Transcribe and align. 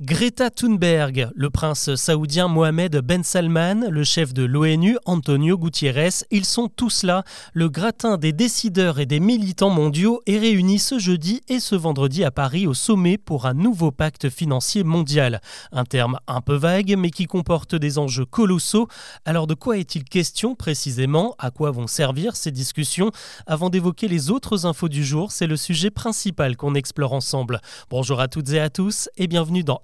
Greta 0.00 0.50
Thunberg, 0.50 1.30
le 1.36 1.50
prince 1.50 1.94
saoudien 1.94 2.48
Mohamed 2.48 2.96
Ben 2.96 3.22
Salman, 3.22 3.88
le 3.88 4.02
chef 4.02 4.34
de 4.34 4.42
l'ONU 4.42 4.98
Antonio 5.04 5.56
Gutiérrez, 5.56 6.24
ils 6.32 6.44
sont 6.44 6.66
tous 6.66 7.04
là. 7.04 7.22
Le 7.52 7.68
gratin 7.68 8.16
des 8.16 8.32
décideurs 8.32 8.98
et 8.98 9.06
des 9.06 9.20
militants 9.20 9.70
mondiaux 9.70 10.20
est 10.26 10.38
réuni 10.38 10.80
ce 10.80 10.98
jeudi 10.98 11.42
et 11.46 11.60
ce 11.60 11.76
vendredi 11.76 12.24
à 12.24 12.32
Paris 12.32 12.66
au 12.66 12.74
sommet 12.74 13.18
pour 13.18 13.46
un 13.46 13.54
nouveau 13.54 13.92
pacte 13.92 14.30
financier 14.30 14.82
mondial. 14.82 15.40
Un 15.70 15.84
terme 15.84 16.18
un 16.26 16.40
peu 16.40 16.56
vague 16.56 16.96
mais 16.98 17.10
qui 17.10 17.26
comporte 17.26 17.76
des 17.76 17.96
enjeux 17.96 18.26
colossaux. 18.26 18.88
Alors 19.24 19.46
de 19.46 19.54
quoi 19.54 19.78
est-il 19.78 20.02
question 20.02 20.56
précisément? 20.56 21.36
À 21.38 21.52
quoi 21.52 21.70
vont 21.70 21.86
servir 21.86 22.34
ces 22.34 22.50
discussions? 22.50 23.12
Avant 23.46 23.70
d'évoquer 23.70 24.08
les 24.08 24.32
autres 24.32 24.66
infos 24.66 24.88
du 24.88 25.04
jour, 25.04 25.30
c'est 25.30 25.46
le 25.46 25.56
sujet 25.56 25.90
principal 25.90 26.56
qu'on 26.56 26.74
explore 26.74 27.12
ensemble. 27.12 27.60
Bonjour 27.90 28.18
à 28.18 28.26
toutes 28.26 28.50
et 28.50 28.58
à 28.58 28.70
tous 28.70 29.08
et 29.16 29.28
bienvenue 29.28 29.62
dans 29.62 29.83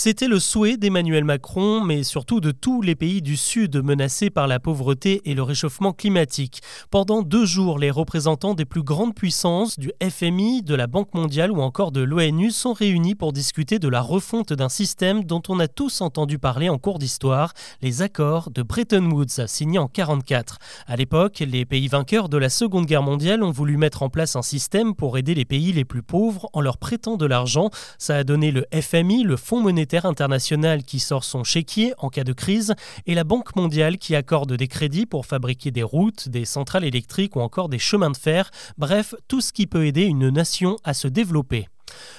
C'était 0.00 0.28
le 0.28 0.38
souhait 0.38 0.76
d'Emmanuel 0.76 1.24
Macron, 1.24 1.80
mais 1.80 2.04
surtout 2.04 2.38
de 2.38 2.52
tous 2.52 2.82
les 2.82 2.94
pays 2.94 3.20
du 3.20 3.36
Sud 3.36 3.82
menacés 3.82 4.30
par 4.30 4.46
la 4.46 4.60
pauvreté 4.60 5.20
et 5.24 5.34
le 5.34 5.42
réchauffement 5.42 5.92
climatique. 5.92 6.62
Pendant 6.92 7.22
deux 7.22 7.44
jours, 7.44 7.80
les 7.80 7.90
représentants 7.90 8.54
des 8.54 8.64
plus 8.64 8.84
grandes 8.84 9.16
puissances, 9.16 9.76
du 9.76 9.90
FMI, 10.00 10.62
de 10.62 10.76
la 10.76 10.86
Banque 10.86 11.12
mondiale 11.14 11.50
ou 11.50 11.60
encore 11.60 11.90
de 11.90 12.00
l'ONU 12.00 12.52
sont 12.52 12.74
réunis 12.74 13.16
pour 13.16 13.32
discuter 13.32 13.80
de 13.80 13.88
la 13.88 14.00
refonte 14.00 14.52
d'un 14.52 14.68
système 14.68 15.24
dont 15.24 15.42
on 15.48 15.58
a 15.58 15.66
tous 15.66 16.00
entendu 16.00 16.38
parler 16.38 16.68
en 16.68 16.78
cours 16.78 17.00
d'histoire, 17.00 17.52
les 17.82 18.00
accords 18.00 18.52
de 18.52 18.62
Bretton 18.62 19.10
Woods, 19.10 19.48
signés 19.48 19.80
en 19.80 19.90
1944. 19.90 20.58
À 20.86 20.94
l'époque, 20.94 21.40
les 21.40 21.64
pays 21.64 21.88
vainqueurs 21.88 22.28
de 22.28 22.38
la 22.38 22.50
Seconde 22.50 22.86
Guerre 22.86 23.02
mondiale 23.02 23.42
ont 23.42 23.50
voulu 23.50 23.76
mettre 23.76 24.04
en 24.04 24.10
place 24.10 24.36
un 24.36 24.42
système 24.42 24.94
pour 24.94 25.18
aider 25.18 25.34
les 25.34 25.44
pays 25.44 25.72
les 25.72 25.84
plus 25.84 26.04
pauvres 26.04 26.48
en 26.52 26.60
leur 26.60 26.78
prêtant 26.78 27.16
de 27.16 27.26
l'argent. 27.26 27.70
Ça 27.98 28.14
a 28.14 28.22
donné 28.22 28.52
le 28.52 28.64
FMI, 28.72 29.24
le 29.24 29.36
Fonds 29.36 29.60
monétaire 29.60 29.87
international 29.96 30.82
qui 30.82 31.00
sort 31.00 31.24
son 31.24 31.44
chéquier 31.44 31.94
en 31.98 32.08
cas 32.08 32.24
de 32.24 32.32
crise 32.32 32.74
et 33.06 33.14
la 33.14 33.24
Banque 33.24 33.56
mondiale 33.56 33.98
qui 33.98 34.14
accorde 34.14 34.52
des 34.52 34.68
crédits 34.68 35.06
pour 35.06 35.26
fabriquer 35.26 35.70
des 35.70 35.82
routes, 35.82 36.28
des 36.28 36.44
centrales 36.44 36.84
électriques 36.84 37.36
ou 37.36 37.40
encore 37.40 37.68
des 37.68 37.78
chemins 37.78 38.10
de 38.10 38.16
fer, 38.16 38.50
bref, 38.76 39.14
tout 39.28 39.40
ce 39.40 39.52
qui 39.52 39.66
peut 39.66 39.86
aider 39.86 40.04
une 40.04 40.28
nation 40.28 40.76
à 40.84 40.94
se 40.94 41.08
développer. 41.08 41.68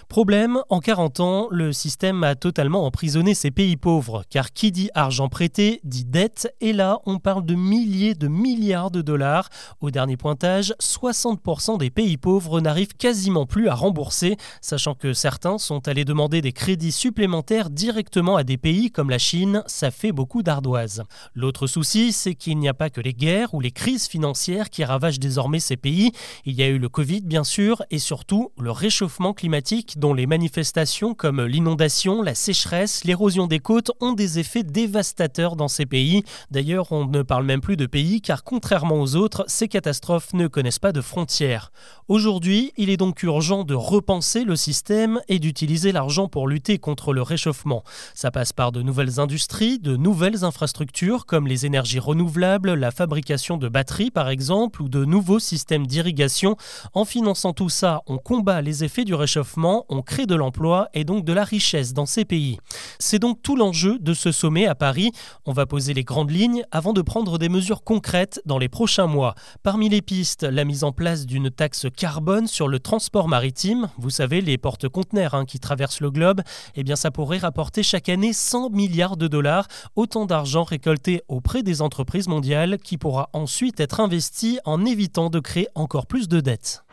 Problème, 0.08 0.60
en 0.70 0.80
40 0.80 1.20
ans, 1.20 1.48
le 1.52 1.72
système 1.72 2.24
a 2.24 2.36
totalement 2.36 2.86
emprisonné 2.86 3.36
ces 3.36 3.52
pays 3.52 3.78
pauvres, 3.78 4.24
car 4.30 4.54
qui 4.54 4.72
dit 4.72 4.90
argent 4.96 5.30
prêté 5.30 5.82
dit 5.84 6.06
dette, 6.06 6.54
et 6.62 6.74
là 6.74 7.00
on 7.06 7.20
parle 7.20 7.46
de 7.46 7.54
milliers 7.54 8.16
de 8.16 8.28
milliards 8.28 8.90
de 8.90 9.02
dollars. 9.02 9.50
Au 9.82 9.92
dernier 9.92 10.18
pointage, 10.18 10.74
60% 10.82 11.78
des 11.78 11.92
pays 11.92 12.18
pauvres 12.18 12.60
n'arrivent 12.60 12.96
quasiment 12.98 13.46
plus 13.46 13.68
à 13.68 13.76
rembourser, 13.76 14.38
sachant 14.62 14.96
que 14.96 15.14
certains 15.14 15.60
sont 15.60 15.88
allés 15.88 16.06
demander 16.06 16.42
des 16.42 16.54
crédits 16.54 16.92
supplémentaires 16.92 17.70
directement 17.70 18.36
à 18.36 18.44
des 18.44 18.58
pays 18.58 18.90
comme 18.90 19.12
la 19.12 19.20
Chine, 19.20 19.62
ça 19.68 19.92
fait 19.92 20.12
beaucoup 20.12 20.42
d'ardoises. 20.42 21.04
L'autre 21.36 21.68
souci, 21.68 22.14
c'est 22.14 22.34
qu'il 22.34 22.58
n'y 22.58 22.70
a 22.70 22.74
pas 22.74 22.90
que 22.90 23.02
les 23.02 23.14
guerres 23.14 23.54
ou 23.54 23.60
les 23.62 23.72
crises 23.72 24.08
financières 24.08 24.70
qui 24.70 24.84
ravagent 24.84 25.20
désormais 25.20 25.60
ces 25.60 25.78
pays, 25.78 26.12
il 26.46 26.56
y 26.56 26.64
a 26.64 26.68
eu 26.68 26.80
le 26.80 26.90
Covid 26.90 27.22
bien 27.22 27.44
sûr, 27.44 27.84
et 27.92 28.00
surtout 28.00 28.52
le 28.58 28.72
réchauffement 28.72 29.34
climatique 29.34 29.59
dont 29.98 30.14
les 30.14 30.26
manifestations 30.26 31.14
comme 31.14 31.44
l'inondation, 31.44 32.22
la 32.22 32.34
sécheresse, 32.34 33.04
l'érosion 33.04 33.46
des 33.46 33.60
côtes 33.60 33.92
ont 34.00 34.14
des 34.14 34.40
effets 34.40 34.64
dévastateurs 34.64 35.56
dans 35.56 35.68
ces 35.68 35.86
pays. 35.86 36.24
D'ailleurs, 36.50 36.92
on 36.92 37.06
ne 37.06 37.24
parle 37.24 37.46
même 37.46 37.60
plus 37.60 37.76
de 37.76 37.86
pays 37.86 38.22
car 38.22 38.44
contrairement 38.44 39.02
aux 39.02 39.16
autres, 39.16 39.44
ces 39.48 39.68
catastrophes 39.68 40.34
ne 40.34 40.48
connaissent 40.48 40.80
pas 40.80 40.94
de 40.94 41.02
frontières. 41.02 41.72
Aujourd'hui, 42.08 42.72
il 42.78 42.90
est 42.90 42.98
donc 42.98 43.22
urgent 43.24 43.64
de 43.64 43.76
repenser 43.76 44.46
le 44.46 44.56
système 44.56 45.20
et 45.28 45.40
d'utiliser 45.40 45.92
l'argent 45.92 46.28
pour 46.28 46.48
lutter 46.48 46.78
contre 46.78 47.12
le 47.14 47.22
réchauffement. 47.22 47.84
Ça 48.16 48.32
passe 48.32 48.54
par 48.54 48.72
de 48.72 48.82
nouvelles 48.82 49.20
industries, 49.20 49.80
de 49.80 49.98
nouvelles 49.98 50.46
infrastructures 50.46 51.26
comme 51.26 51.48
les 51.48 51.66
énergies 51.66 52.00
renouvelables, 52.00 52.74
la 52.74 52.92
fabrication 52.92 53.58
de 53.58 53.68
batteries 53.68 54.12
par 54.12 54.30
exemple, 54.30 54.82
ou 54.82 54.90
de 54.90 55.04
nouveaux 55.04 55.40
systèmes 55.40 55.86
d'irrigation. 55.86 56.56
En 56.94 57.04
finançant 57.04 57.54
tout 57.54 57.70
ça, 57.70 58.02
on 58.08 58.18
combat 58.18 58.62
les 58.62 58.84
effets 58.84 59.06
du 59.06 59.14
réchauffement 59.14 59.49
on 59.58 60.02
crée 60.02 60.26
de 60.26 60.36
l'emploi 60.36 60.90
et 60.94 61.04
donc 61.04 61.26
de 61.26 61.34
la 61.34 61.44
richesse 61.44 61.94
dans 61.94 62.06
ces 62.06 62.26
pays. 62.26 62.58
C'est 63.00 63.20
donc 63.20 63.42
tout 63.42 63.56
l'enjeu 63.56 63.98
de 64.00 64.14
ce 64.14 64.32
sommet 64.32 64.68
à 64.68 64.76
Paris. 64.76 65.12
On 65.46 65.54
va 65.54 65.66
poser 65.66 65.94
les 65.94 66.04
grandes 66.04 66.32
lignes 66.32 66.64
avant 66.72 66.94
de 66.94 67.02
prendre 67.02 67.38
des 67.38 67.50
mesures 67.50 67.84
concrètes 67.84 68.42
dans 68.46 68.58
les 68.58 68.70
prochains 68.70 69.08
mois. 69.08 69.36
Parmi 69.64 69.90
les 69.90 70.02
pistes, 70.02 70.44
la 70.44 70.66
mise 70.66 70.84
en 70.84 70.92
place 70.92 71.26
d'une 71.26 71.50
taxe 71.50 71.88
carbone 71.96 72.48
sur 72.48 72.68
le 72.68 72.80
transport 72.80 73.28
maritime. 73.28 73.90
Vous 73.98 74.10
savez, 74.10 74.42
les 74.42 74.58
porte-conteneurs 74.58 75.34
hein, 75.34 75.46
qui 75.46 75.60
traversent 75.60 76.02
le 76.02 76.12
globe, 76.12 76.42
eh 76.76 76.84
bien 76.84 76.96
ça 76.96 77.12
pourrait 77.12 77.38
rapporter 77.38 77.84
chaque 77.84 78.10
année 78.10 78.34
100 78.34 78.70
milliards 78.70 79.18
de 79.18 79.28
dollars, 79.28 79.68
autant 79.96 80.26
d'argent 80.26 80.64
récolté 80.64 81.22
auprès 81.28 81.64
des 81.64 81.82
entreprises 81.82 82.28
mondiales 82.28 82.78
qui 82.78 82.98
pourra 82.98 83.30
ensuite 83.34 83.80
être 83.80 84.00
investi 84.00 84.60
en 84.66 84.86
évitant 84.86 85.30
de 85.30 85.40
créer 85.40 85.68
encore 85.76 86.08
plus 86.08 86.28
de 86.28 86.40
dettes. 86.40 86.84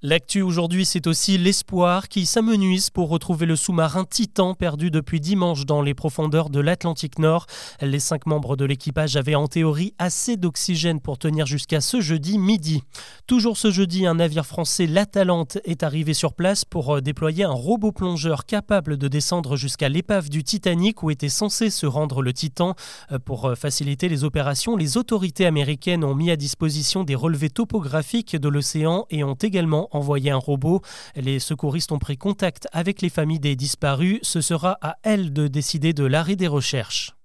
L'actu 0.00 0.42
aujourd'hui, 0.42 0.84
c'est 0.84 1.08
aussi 1.08 1.38
l'espoir 1.38 2.06
qui 2.06 2.24
s'amenuise 2.24 2.88
pour 2.88 3.08
retrouver 3.08 3.46
le 3.46 3.56
sous-marin 3.56 4.04
Titan 4.04 4.54
perdu 4.54 4.92
depuis 4.92 5.18
dimanche 5.18 5.66
dans 5.66 5.82
les 5.82 5.92
profondeurs 5.92 6.50
de 6.50 6.60
l'Atlantique 6.60 7.18
Nord. 7.18 7.46
Les 7.82 7.98
cinq 7.98 8.26
membres 8.26 8.54
de 8.54 8.64
l'équipage 8.64 9.16
avaient 9.16 9.34
en 9.34 9.48
théorie 9.48 9.94
assez 9.98 10.36
d'oxygène 10.36 11.00
pour 11.00 11.18
tenir 11.18 11.46
jusqu'à 11.46 11.80
ce 11.80 12.00
jeudi 12.00 12.38
midi. 12.38 12.84
Toujours 13.26 13.56
ce 13.56 13.72
jeudi, 13.72 14.06
un 14.06 14.14
navire 14.14 14.46
français, 14.46 14.86
l'Atalante, 14.86 15.58
est 15.64 15.82
arrivé 15.82 16.14
sur 16.14 16.32
place 16.32 16.64
pour 16.64 16.94
euh, 16.94 17.00
déployer 17.00 17.42
un 17.42 17.50
robot 17.50 17.90
plongeur 17.90 18.46
capable 18.46 18.98
de 18.98 19.08
descendre 19.08 19.56
jusqu'à 19.56 19.88
l'épave 19.88 20.28
du 20.28 20.44
Titanic 20.44 21.02
où 21.02 21.10
était 21.10 21.28
censé 21.28 21.70
se 21.70 21.86
rendre 21.86 22.22
le 22.22 22.32
Titan. 22.32 22.76
Euh, 23.10 23.18
pour 23.18 23.46
euh, 23.46 23.56
faciliter 23.56 24.08
les 24.08 24.22
opérations, 24.22 24.76
les 24.76 24.96
autorités 24.96 25.44
américaines 25.44 26.04
ont 26.04 26.14
mis 26.14 26.30
à 26.30 26.36
disposition 26.36 27.02
des 27.02 27.16
relevés 27.16 27.50
topographiques 27.50 28.36
de 28.36 28.48
l'océan 28.48 29.04
et 29.10 29.24
ont 29.24 29.34
également 29.34 29.87
envoyer 29.92 30.30
un 30.30 30.36
robot. 30.36 30.82
Les 31.16 31.38
secouristes 31.38 31.92
ont 31.92 31.98
pris 31.98 32.16
contact 32.16 32.68
avec 32.72 33.02
les 33.02 33.10
familles 33.10 33.40
des 33.40 33.56
disparus. 33.56 34.20
Ce 34.22 34.40
sera 34.40 34.78
à 34.82 34.96
elles 35.02 35.32
de 35.32 35.48
décider 35.48 35.92
de 35.92 36.04
l'arrêt 36.04 36.36
des 36.36 36.48
recherches. 36.48 37.17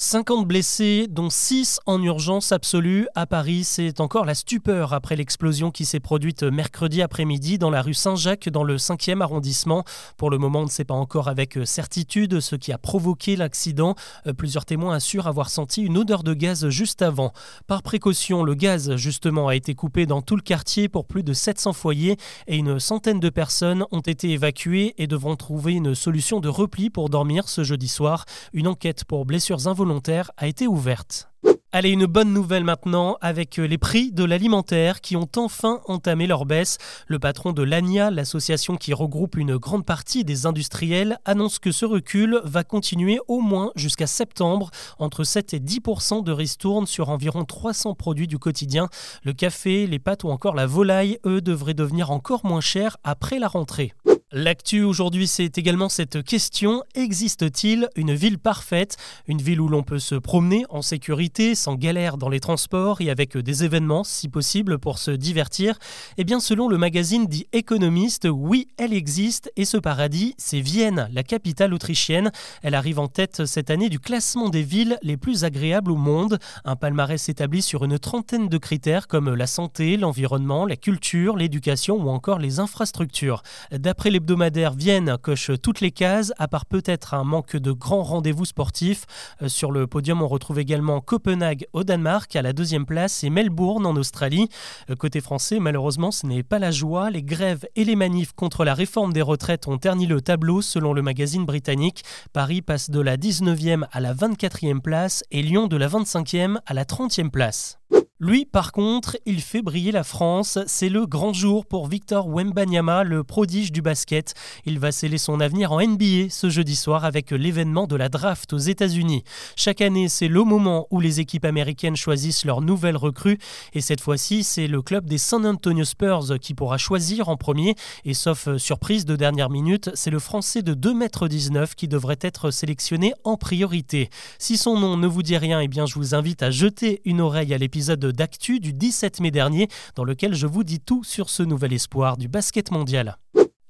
50 0.00 0.46
blessés, 0.46 1.08
dont 1.10 1.28
6 1.28 1.80
en 1.84 2.00
urgence 2.00 2.52
absolue 2.52 3.08
à 3.16 3.26
Paris. 3.26 3.64
C'est 3.64 4.00
encore 4.00 4.24
la 4.24 4.36
stupeur 4.36 4.92
après 4.92 5.16
l'explosion 5.16 5.72
qui 5.72 5.84
s'est 5.84 5.98
produite 5.98 6.44
mercredi 6.44 7.02
après-midi 7.02 7.58
dans 7.58 7.68
la 7.68 7.82
rue 7.82 7.94
Saint-Jacques, 7.94 8.48
dans 8.48 8.62
le 8.62 8.76
5e 8.76 9.22
arrondissement. 9.22 9.82
Pour 10.16 10.30
le 10.30 10.38
moment, 10.38 10.60
on 10.60 10.66
ne 10.66 10.70
sait 10.70 10.84
pas 10.84 10.94
encore 10.94 11.26
avec 11.26 11.58
certitude 11.64 12.38
ce 12.38 12.54
qui 12.54 12.70
a 12.70 12.78
provoqué 12.78 13.34
l'accident. 13.34 13.96
Euh, 14.28 14.32
plusieurs 14.32 14.64
témoins 14.64 14.94
assurent 14.94 15.26
avoir 15.26 15.50
senti 15.50 15.82
une 15.82 15.98
odeur 15.98 16.22
de 16.22 16.32
gaz 16.32 16.68
juste 16.68 17.02
avant. 17.02 17.32
Par 17.66 17.82
précaution, 17.82 18.44
le 18.44 18.54
gaz, 18.54 18.94
justement, 18.94 19.48
a 19.48 19.56
été 19.56 19.74
coupé 19.74 20.06
dans 20.06 20.22
tout 20.22 20.36
le 20.36 20.42
quartier 20.42 20.88
pour 20.88 21.06
plus 21.06 21.24
de 21.24 21.32
700 21.32 21.72
foyers 21.72 22.18
et 22.46 22.56
une 22.56 22.78
centaine 22.78 23.18
de 23.18 23.30
personnes 23.30 23.84
ont 23.90 23.98
été 23.98 24.30
évacuées 24.30 24.94
et 24.98 25.08
devront 25.08 25.34
trouver 25.34 25.72
une 25.72 25.96
solution 25.96 26.38
de 26.38 26.48
repli 26.48 26.88
pour 26.88 27.10
dormir 27.10 27.48
ce 27.48 27.64
jeudi 27.64 27.88
soir. 27.88 28.26
Une 28.52 28.68
enquête 28.68 29.02
pour 29.04 29.26
blessures 29.26 29.66
involontaires 29.66 29.87
a 30.36 30.46
été 30.46 30.66
ouverte. 30.66 31.28
Allez, 31.70 31.90
une 31.90 32.06
bonne 32.06 32.32
nouvelle 32.32 32.64
maintenant 32.64 33.18
avec 33.20 33.58
euh, 33.58 33.66
les 33.66 33.76
prix 33.76 34.10
de 34.10 34.24
l'alimentaire 34.24 35.02
qui 35.02 35.16
ont 35.16 35.28
enfin 35.36 35.80
entamé 35.86 36.26
leur 36.26 36.46
baisse. 36.46 36.78
Le 37.06 37.18
patron 37.18 37.52
de 37.52 37.62
l'ANIA, 37.62 38.10
l'association 38.10 38.76
qui 38.76 38.94
regroupe 38.94 39.36
une 39.36 39.58
grande 39.58 39.84
partie 39.84 40.24
des 40.24 40.46
industriels, 40.46 41.18
annonce 41.26 41.58
que 41.58 41.70
ce 41.70 41.84
recul 41.84 42.40
va 42.42 42.64
continuer 42.64 43.20
au 43.28 43.40
moins 43.40 43.70
jusqu'à 43.76 44.06
septembre. 44.06 44.70
Entre 44.98 45.24
7 45.24 45.52
et 45.52 45.60
10% 45.60 46.24
de 46.24 46.32
ristournes 46.32 46.86
sur 46.86 47.10
environ 47.10 47.44
300 47.44 47.94
produits 47.94 48.28
du 48.28 48.38
quotidien. 48.38 48.88
Le 49.22 49.34
café, 49.34 49.86
les 49.86 49.98
pâtes 49.98 50.24
ou 50.24 50.30
encore 50.30 50.54
la 50.54 50.66
volaille, 50.66 51.18
eux, 51.26 51.42
devraient 51.42 51.74
devenir 51.74 52.10
encore 52.10 52.46
moins 52.46 52.62
chers 52.62 52.96
après 53.04 53.38
la 53.38 53.48
rentrée. 53.48 53.92
L'actu 54.30 54.82
aujourd'hui, 54.82 55.26
c'est 55.26 55.56
également 55.56 55.88
cette 55.88 56.22
question 56.22 56.82
existe-t-il 56.94 57.88
une 57.96 58.12
ville 58.12 58.38
parfaite? 58.38 58.98
Une 59.26 59.40
ville 59.40 59.58
où 59.58 59.68
l'on 59.68 59.82
peut 59.82 59.98
se 59.98 60.16
promener 60.16 60.66
en 60.68 60.82
sécurité, 60.82 61.54
sans 61.54 61.76
galère 61.76 62.18
dans 62.18 62.28
les 62.28 62.38
transports 62.38 63.00
et 63.00 63.08
avec 63.08 63.38
des 63.38 63.64
événements, 63.64 64.04
si 64.04 64.28
possible, 64.28 64.78
pour 64.78 64.98
se 64.98 65.12
divertir? 65.12 65.78
Eh 66.18 66.24
bien, 66.24 66.40
selon 66.40 66.68
le 66.68 66.76
magazine 66.76 67.24
dit 67.24 67.46
Economist, 67.54 68.28
oui, 68.30 68.68
elle 68.76 68.92
existe 68.92 69.50
et 69.56 69.64
ce 69.64 69.78
paradis, 69.78 70.34
c'est 70.36 70.60
Vienne, 70.60 71.08
la 71.10 71.22
capitale 71.22 71.72
autrichienne. 71.72 72.30
Elle 72.62 72.74
arrive 72.74 72.98
en 72.98 73.08
tête 73.08 73.46
cette 73.46 73.70
année 73.70 73.88
du 73.88 73.98
classement 73.98 74.50
des 74.50 74.62
villes 74.62 74.98
les 75.00 75.16
plus 75.16 75.44
agréables 75.44 75.90
au 75.90 75.96
monde. 75.96 76.38
Un 76.66 76.76
palmarès 76.76 77.30
établi 77.30 77.62
sur 77.62 77.82
une 77.82 77.98
trentaine 77.98 78.50
de 78.50 78.58
critères 78.58 79.08
comme 79.08 79.34
la 79.34 79.46
santé, 79.46 79.96
l'environnement, 79.96 80.66
la 80.66 80.76
culture, 80.76 81.34
l'éducation 81.34 81.96
ou 81.96 82.10
encore 82.10 82.38
les 82.38 82.60
infrastructures. 82.60 83.42
D'après 83.72 84.10
les 84.10 84.17
l'hebdomadaire 84.18 84.74
Vienne 84.74 85.16
coche 85.22 85.52
toutes 85.62 85.80
les 85.80 85.92
cases, 85.92 86.32
à 86.38 86.48
part 86.48 86.66
peut-être 86.66 87.14
un 87.14 87.22
manque 87.22 87.54
de 87.54 87.70
grands 87.70 88.02
rendez-vous 88.02 88.46
sportifs. 88.46 89.04
Euh, 89.42 89.48
sur 89.48 89.70
le 89.70 89.86
podium, 89.86 90.22
on 90.22 90.26
retrouve 90.26 90.58
également 90.58 91.00
Copenhague 91.00 91.68
au 91.72 91.84
Danemark 91.84 92.34
à 92.34 92.42
la 92.42 92.52
deuxième 92.52 92.84
place 92.84 93.22
et 93.22 93.30
Melbourne 93.30 93.86
en 93.86 93.94
Australie. 93.94 94.48
Euh, 94.90 94.96
côté 94.96 95.20
français, 95.20 95.60
malheureusement, 95.60 96.10
ce 96.10 96.26
n'est 96.26 96.42
pas 96.42 96.58
la 96.58 96.72
joie. 96.72 97.10
Les 97.10 97.22
grèves 97.22 97.64
et 97.76 97.84
les 97.84 97.94
manifs 97.94 98.32
contre 98.32 98.64
la 98.64 98.74
réforme 98.74 99.12
des 99.12 99.22
retraites 99.22 99.68
ont 99.68 99.78
terni 99.78 100.06
le 100.06 100.20
tableau 100.20 100.62
selon 100.62 100.92
le 100.94 101.02
magazine 101.02 101.46
britannique. 101.46 102.02
Paris 102.32 102.60
passe 102.60 102.90
de 102.90 103.00
la 103.00 103.16
19e 103.16 103.84
à 103.92 104.00
la 104.00 104.14
24e 104.14 104.80
place 104.80 105.22
et 105.30 105.42
Lyon 105.42 105.68
de 105.68 105.76
la 105.76 105.86
25e 105.86 106.58
à 106.66 106.74
la 106.74 106.84
30e 106.84 107.30
place. 107.30 107.78
Lui, 108.20 108.46
par 108.46 108.72
contre, 108.72 109.16
il 109.26 109.40
fait 109.40 109.62
briller 109.62 109.92
la 109.92 110.02
France. 110.02 110.58
C'est 110.66 110.88
le 110.88 111.06
grand 111.06 111.32
jour 111.32 111.64
pour 111.64 111.86
Victor 111.86 112.26
Wembanyama, 112.26 113.04
le 113.04 113.22
prodige 113.22 113.70
du 113.70 113.80
basket. 113.80 114.34
Il 114.66 114.80
va 114.80 114.90
sceller 114.90 115.18
son 115.18 115.38
avenir 115.38 115.70
en 115.70 115.80
NBA 115.80 116.28
ce 116.28 116.50
jeudi 116.50 116.74
soir 116.74 117.04
avec 117.04 117.30
l'événement 117.30 117.86
de 117.86 117.94
la 117.94 118.08
draft 118.08 118.52
aux 118.52 118.58
États-Unis. 118.58 119.22
Chaque 119.54 119.80
année, 119.80 120.08
c'est 120.08 120.26
le 120.26 120.42
moment 120.42 120.88
où 120.90 120.98
les 120.98 121.20
équipes 121.20 121.44
américaines 121.44 121.94
choisissent 121.94 122.44
leurs 122.44 122.60
nouvelles 122.60 122.96
recrues. 122.96 123.38
Et 123.72 123.80
cette 123.80 124.00
fois-ci, 124.00 124.42
c'est 124.42 124.66
le 124.66 124.82
club 124.82 125.06
des 125.06 125.18
San 125.18 125.46
Antonio 125.46 125.84
Spurs 125.84 126.40
qui 126.40 126.54
pourra 126.54 126.76
choisir 126.76 127.28
en 127.28 127.36
premier. 127.36 127.76
Et 128.04 128.14
sauf 128.14 128.48
surprise 128.56 129.04
de 129.04 129.14
dernière 129.14 129.48
minute, 129.48 129.90
c'est 129.94 130.10
le 130.10 130.18
Français 130.18 130.62
de 130.62 130.74
2,19 130.74 131.56
m 131.56 131.66
qui 131.76 131.86
devrait 131.86 132.18
être 132.20 132.50
sélectionné 132.50 133.14
en 133.22 133.36
priorité. 133.36 134.10
Si 134.40 134.56
son 134.56 134.76
nom 134.76 134.96
ne 134.96 135.06
vous 135.06 135.22
dit 135.22 135.36
rien, 135.36 135.60
eh 135.60 135.68
bien, 135.68 135.86
je 135.86 135.94
vous 135.94 136.16
invite 136.16 136.42
à 136.42 136.50
jeter 136.50 137.00
une 137.04 137.20
oreille 137.20 137.54
à 137.54 137.58
l'épisode 137.58 138.07
d'actu 138.12 138.60
du 138.60 138.72
17 138.72 139.20
mai 139.20 139.30
dernier, 139.30 139.68
dans 139.94 140.04
lequel 140.04 140.34
je 140.34 140.46
vous 140.46 140.64
dis 140.64 140.80
tout 140.80 141.04
sur 141.04 141.30
ce 141.30 141.42
nouvel 141.42 141.72
espoir 141.72 142.16
du 142.16 142.28
basket 142.28 142.70
mondial. 142.70 143.18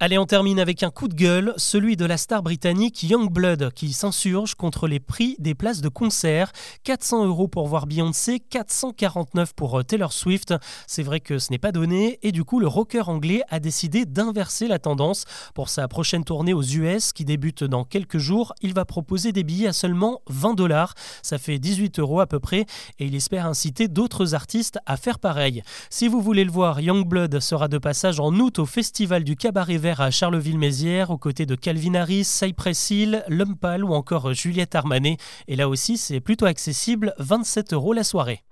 Allez, 0.00 0.16
on 0.16 0.26
termine 0.26 0.60
avec 0.60 0.84
un 0.84 0.90
coup 0.90 1.08
de 1.08 1.14
gueule, 1.14 1.54
celui 1.56 1.96
de 1.96 2.04
la 2.04 2.16
star 2.16 2.44
britannique 2.44 3.02
Youngblood, 3.02 3.72
qui 3.74 3.92
s'insurge 3.92 4.54
contre 4.54 4.86
les 4.86 5.00
prix 5.00 5.34
des 5.40 5.56
places 5.56 5.80
de 5.80 5.88
concert. 5.88 6.52
400 6.84 7.26
euros 7.26 7.48
pour 7.48 7.66
voir 7.66 7.88
Beyoncé, 7.88 8.38
449 8.38 9.54
pour 9.54 9.80
euh, 9.80 9.82
Taylor 9.82 10.12
Swift. 10.12 10.54
C'est 10.86 11.02
vrai 11.02 11.18
que 11.18 11.40
ce 11.40 11.50
n'est 11.50 11.58
pas 11.58 11.72
donné, 11.72 12.20
et 12.22 12.30
du 12.30 12.44
coup, 12.44 12.60
le 12.60 12.68
rocker 12.68 13.08
anglais 13.08 13.42
a 13.48 13.58
décidé 13.58 14.06
d'inverser 14.06 14.68
la 14.68 14.78
tendance. 14.78 15.24
Pour 15.52 15.68
sa 15.68 15.88
prochaine 15.88 16.22
tournée 16.22 16.54
aux 16.54 16.62
US, 16.62 17.12
qui 17.12 17.24
débute 17.24 17.64
dans 17.64 17.82
quelques 17.82 18.18
jours, 18.18 18.54
il 18.62 18.74
va 18.74 18.84
proposer 18.84 19.32
des 19.32 19.42
billets 19.42 19.66
à 19.66 19.72
seulement 19.72 20.22
20 20.28 20.54
dollars. 20.54 20.94
Ça 21.24 21.38
fait 21.38 21.58
18 21.58 21.98
euros 21.98 22.20
à 22.20 22.28
peu 22.28 22.38
près, 22.38 22.66
et 23.00 23.06
il 23.06 23.16
espère 23.16 23.46
inciter 23.46 23.88
d'autres 23.88 24.36
artistes 24.36 24.78
à 24.86 24.96
faire 24.96 25.18
pareil. 25.18 25.64
Si 25.90 26.06
vous 26.06 26.22
voulez 26.22 26.44
le 26.44 26.52
voir, 26.52 26.80
Youngblood 26.80 27.40
sera 27.40 27.66
de 27.66 27.78
passage 27.78 28.20
en 28.20 28.32
août 28.34 28.60
au 28.60 28.64
Festival 28.64 29.24
du 29.24 29.34
Cabaret 29.34 29.76
Vert 29.76 29.87
à 29.96 30.10
Charleville-Mézières 30.10 31.10
aux 31.10 31.18
côtés 31.18 31.46
de 31.46 31.54
Calvin 31.54 31.94
Harris, 31.94 32.24
Cypress 32.24 32.90
Hill, 32.90 33.24
Lumpal 33.28 33.84
ou 33.84 33.94
encore 33.94 34.34
Juliette 34.34 34.74
Armanet. 34.74 35.16
Et 35.48 35.56
là 35.56 35.68
aussi, 35.68 35.96
c'est 35.96 36.20
plutôt 36.20 36.46
accessible, 36.46 37.14
27 37.18 37.72
euros 37.72 37.92
la 37.92 38.04
soirée. 38.04 38.42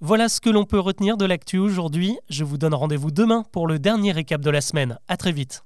Voilà 0.00 0.28
ce 0.28 0.40
que 0.40 0.50
l'on 0.50 0.64
peut 0.64 0.80
retenir 0.80 1.16
de 1.16 1.24
l'actu 1.24 1.58
aujourd'hui. 1.58 2.18
Je 2.28 2.44
vous 2.44 2.58
donne 2.58 2.74
rendez-vous 2.74 3.10
demain 3.10 3.44
pour 3.52 3.66
le 3.66 3.78
dernier 3.78 4.12
récap 4.12 4.40
de 4.40 4.50
la 4.50 4.60
semaine. 4.60 4.98
À 5.08 5.16
très 5.16 5.32
vite. 5.32 5.62